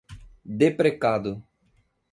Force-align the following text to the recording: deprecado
deprecado 0.43 1.45